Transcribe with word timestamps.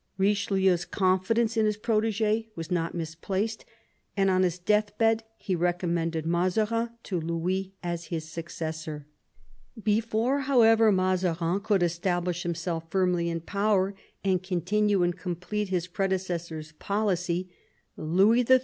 Richelieu's 0.17 0.83
confidence 0.83 1.55
in 1.55 1.67
his 1.67 1.77
protege 1.77 2.47
was 2.55 2.71
not 2.71 2.95
misplaced, 2.95 3.65
and 4.17 4.31
on 4.31 4.41
his 4.41 4.57
death 4.57 4.97
bed 4.97 5.23
he 5.37 5.55
recommended 5.55 6.25
Mazarin 6.25 6.89
to 7.03 7.21
Louis 7.21 7.75
as 7.83 8.05
his 8.05 8.27
successor. 8.27 9.05
Before, 9.83 10.39
however, 10.39 10.91
Mazarin 10.91 11.59
could 11.59 11.83
establish 11.83 12.41
himself 12.41 12.89
firmly 12.89 13.29
in 13.29 13.41
power, 13.41 13.93
and 14.23 14.41
continue 14.41 15.03
and 15.03 15.15
complete 15.15 15.69
his 15.69 15.85
pre 15.85 16.07
decessor's 16.07 16.71
policy, 16.79 17.51
Louis 17.95 18.43
XIII. 18.43 18.59